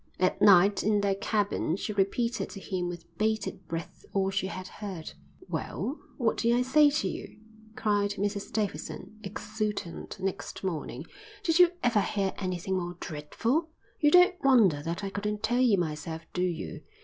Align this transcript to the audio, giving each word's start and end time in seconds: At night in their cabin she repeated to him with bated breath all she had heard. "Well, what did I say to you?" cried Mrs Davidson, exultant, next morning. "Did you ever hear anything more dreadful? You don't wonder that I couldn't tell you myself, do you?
At 0.19 0.41
night 0.41 0.81
in 0.83 1.01
their 1.01 1.13
cabin 1.13 1.75
she 1.75 1.93
repeated 1.93 2.49
to 2.49 2.59
him 2.59 2.87
with 2.87 3.05
bated 3.19 3.67
breath 3.67 4.03
all 4.13 4.31
she 4.31 4.47
had 4.47 4.67
heard. 4.67 5.11
"Well, 5.47 5.99
what 6.17 6.37
did 6.37 6.55
I 6.55 6.63
say 6.63 6.89
to 6.89 7.07
you?" 7.07 7.37
cried 7.75 8.09
Mrs 8.13 8.51
Davidson, 8.51 9.19
exultant, 9.23 10.19
next 10.19 10.63
morning. 10.63 11.05
"Did 11.43 11.59
you 11.59 11.73
ever 11.83 12.01
hear 12.01 12.33
anything 12.39 12.79
more 12.79 12.97
dreadful? 12.99 13.69
You 13.99 14.09
don't 14.09 14.43
wonder 14.43 14.81
that 14.81 15.03
I 15.03 15.11
couldn't 15.11 15.43
tell 15.43 15.61
you 15.61 15.77
myself, 15.77 16.23
do 16.33 16.41
you? 16.41 16.81